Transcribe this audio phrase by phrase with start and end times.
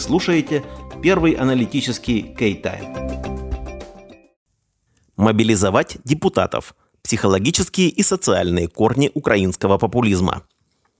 [0.00, 0.64] слушаете
[1.02, 3.10] первый аналитический K-Time.
[5.16, 6.74] Мобилизовать депутатов.
[7.02, 10.42] Психологические и социальные корни украинского популизма.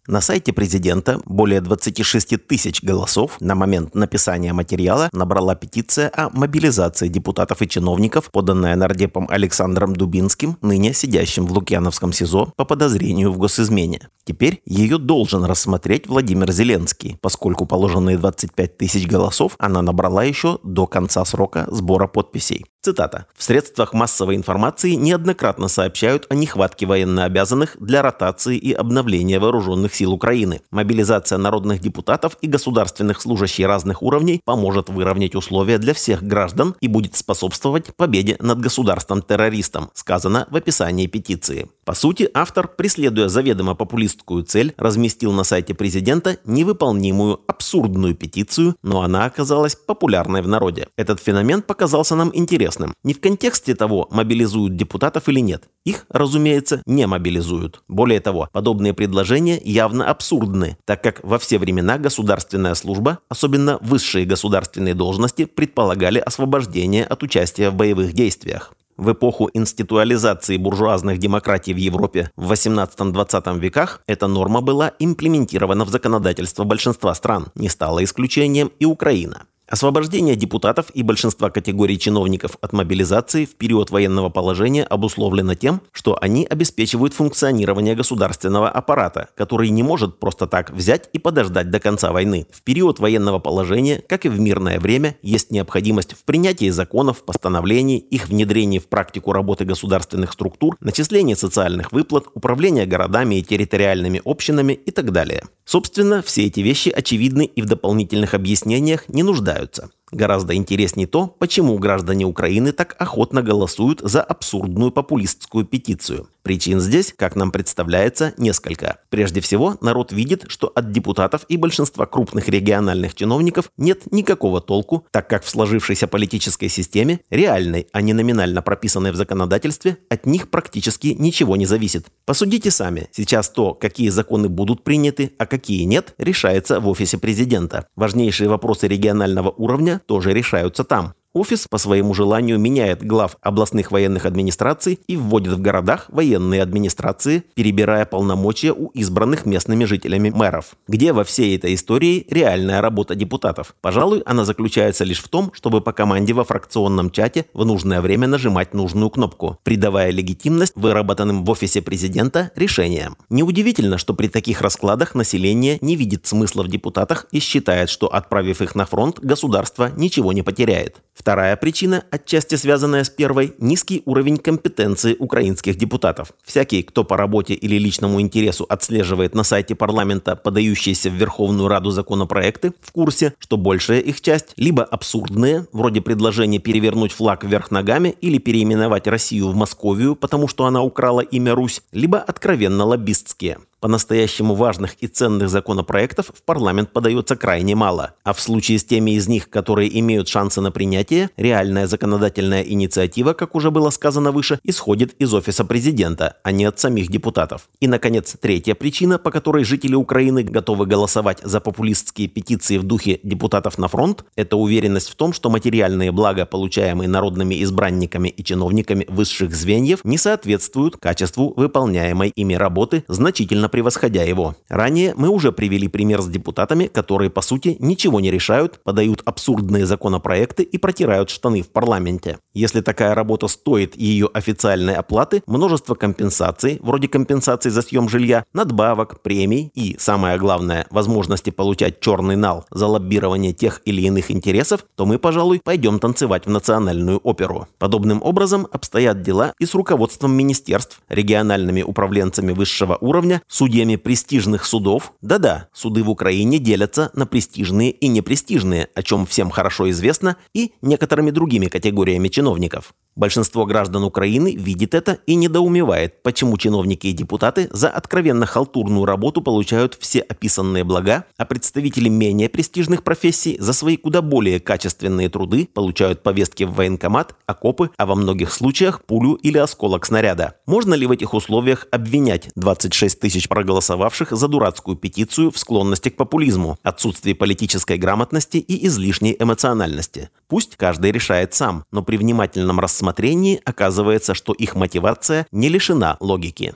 [0.06, 7.08] На сайте президента более 26 тысяч голосов на момент написания материала набрала петиция о мобилизации
[7.08, 13.38] депутатов и чиновников, поданная нардепом Александром Дубинским, ныне сидящим в Лукьяновском СИЗО по подозрению в
[13.38, 14.08] госизмене.
[14.24, 20.86] Теперь ее должен рассмотреть Владимир Зеленский, поскольку положенные 25 тысяч голосов она набрала еще до
[20.86, 22.64] конца срока сбора подписей.
[22.82, 23.26] Цитата.
[23.36, 30.14] «В средствах массовой информации неоднократно сообщают о нехватке военнообязанных для ротации и обновления вооруженных сил
[30.14, 30.62] Украины.
[30.70, 36.88] Мобилизация народных депутатов и государственных служащих разных уровней поможет выровнять условия для всех граждан и
[36.88, 41.68] будет способствовать победе над государством-террористом», сказано в описании петиции.
[41.84, 44.09] По сути, автор, преследуя заведомо популистскую
[44.46, 50.88] цель, разместил на сайте президента невыполнимую, абсурдную петицию, но она оказалась популярной в народе.
[50.96, 52.94] Этот феномен показался нам интересным.
[53.04, 55.64] Не в контексте того, мобилизуют депутатов или нет.
[55.84, 57.82] Их, разумеется, не мобилизуют.
[57.88, 64.26] Более того, подобные предложения явно абсурдны, так как во все времена государственная служба, особенно высшие
[64.26, 68.72] государственные должности, предполагали освобождение от участия в боевых действиях.
[69.00, 75.88] В эпоху институализации буржуазных демократий в Европе в 18-20 веках эта норма была имплементирована в
[75.88, 77.46] законодательство большинства стран.
[77.54, 79.46] Не стала исключением и Украина.
[79.70, 86.18] Освобождение депутатов и большинства категорий чиновников от мобилизации в период военного положения обусловлено тем, что
[86.20, 92.10] они обеспечивают функционирование государственного аппарата, который не может просто так взять и подождать до конца
[92.10, 92.48] войны.
[92.50, 97.98] В период военного положения, как и в мирное время, есть необходимость в принятии законов, постановлений,
[97.98, 104.72] их внедрении в практику работы государственных структур, начислении социальных выплат, управления городами и территориальными общинами
[104.72, 105.44] и так далее.
[105.64, 109.59] Собственно, все эти вещи очевидны и в дополнительных объяснениях не нуждаются.
[109.60, 109.99] Pelze.
[110.12, 116.28] Гораздо интереснее то, почему граждане Украины так охотно голосуют за абсурдную популистскую петицию.
[116.42, 118.98] Причин здесь, как нам представляется, несколько.
[119.10, 125.06] Прежде всего, народ видит, что от депутатов и большинства крупных региональных чиновников нет никакого толку,
[125.10, 130.48] так как в сложившейся политической системе, реальной, а не номинально прописанной в законодательстве, от них
[130.50, 132.06] практически ничего не зависит.
[132.24, 137.86] Посудите сами, сейчас то, какие законы будут приняты, а какие нет, решается в офисе президента.
[137.96, 141.14] Важнейшие вопросы регионального уровня тоже решаются там.
[141.32, 147.44] Офис по своему желанию меняет глав областных военных администраций и вводит в городах военные администрации,
[147.54, 150.74] перебирая полномочия у избранных местными жителями мэров.
[150.88, 153.76] Где во всей этой истории реальная работа депутатов?
[153.80, 158.26] Пожалуй, она заключается лишь в том, чтобы по команде во фракционном чате в нужное время
[158.26, 163.16] нажимать нужную кнопку, придавая легитимность выработанным в офисе президента решениям.
[163.28, 168.62] Неудивительно, что при таких раскладах население не видит смысла в депутатах и считает, что отправив
[168.62, 171.00] их на фронт, государство ничего не потеряет.
[171.20, 176.32] Вторая причина, отчасти связанная с первой, низкий уровень компетенции украинских депутатов.
[176.42, 181.90] Всякий, кто по работе или личному интересу отслеживает на сайте парламента подающиеся в Верховную Раду
[181.90, 188.16] законопроекты, в курсе, что большая их часть либо абсурдные, вроде предложения перевернуть флаг вверх ногами
[188.22, 193.58] или переименовать Россию в Московию, потому что она украла имя Русь, либо откровенно лоббистские.
[193.80, 199.12] По-настоящему важных и ценных законопроектов в парламент подается крайне мало, а в случае с теми
[199.12, 204.60] из них, которые имеют шансы на принятие, реальная законодательная инициатива, как уже было сказано выше,
[204.64, 207.70] исходит из офиса президента, а не от самих депутатов.
[207.80, 213.18] И, наконец, третья причина, по которой жители Украины готовы голосовать за популистские петиции в духе
[213.22, 219.06] депутатов на фронт, это уверенность в том, что материальные блага, получаемые народными избранниками и чиновниками
[219.08, 224.54] высших звеньев, не соответствуют качеству выполняемой ими работы значительно превосходя его.
[224.68, 229.86] Ранее мы уже привели пример с депутатами, которые по сути ничего не решают, подают абсурдные
[229.86, 232.38] законопроекты и протирают штаны в парламенте.
[232.52, 239.22] Если такая работа стоит ее официальной оплаты, множество компенсаций, вроде компенсаций за съем жилья, надбавок,
[239.22, 245.06] премий и, самое главное, возможности получать черный нал за лоббирование тех или иных интересов, то
[245.06, 247.68] мы, пожалуй, пойдем танцевать в национальную оперу.
[247.78, 255.12] Подобным образом обстоят дела и с руководством министерств, региональными управленцами высшего уровня, судьями престижных судов.
[255.20, 260.72] Да-да, суды в Украине делятся на престижные и непрестижные, о чем всем хорошо известно, и
[260.80, 262.94] некоторыми другими категориями чиновников.
[263.16, 269.42] Большинство граждан Украины видит это и недоумевает, почему чиновники и депутаты за откровенно халтурную работу
[269.42, 275.68] получают все описанные блага, а представители менее престижных профессий за свои куда более качественные труды
[275.74, 280.54] получают повестки в военкомат, окопы, а во многих случаях пулю или осколок снаряда.
[280.66, 286.16] Можно ли в этих условиях обвинять 26 тысяч проголосовавших за дурацкую петицию в склонности к
[286.16, 290.30] популизму, отсутствии политической грамотности и излишней эмоциональности?
[290.48, 296.18] Пусть каждый решает сам, но при внимательном рассмотрении рассмотрении оказывается, что их мотивация не лишена
[296.20, 296.74] логики.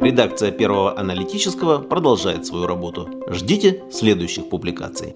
[0.00, 3.08] Редакция Первого аналитического продолжает свою работу.
[3.28, 5.14] Ждите следующих публикаций.